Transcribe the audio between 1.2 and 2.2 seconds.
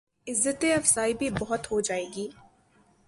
بہت ہو جائے